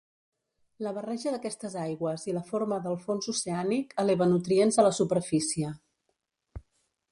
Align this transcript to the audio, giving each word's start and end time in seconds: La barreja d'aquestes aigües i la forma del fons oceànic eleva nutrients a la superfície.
La 0.85 0.93
barreja 0.93 1.33
d'aquestes 1.35 1.75
aigües 1.81 2.23
i 2.31 2.33
la 2.37 2.43
forma 2.47 2.79
del 2.87 2.97
fons 3.05 3.29
oceànic 3.35 3.95
eleva 4.05 4.29
nutrients 4.33 4.79
a 4.85 4.89
la 4.91 4.95
superfície. 5.03 5.73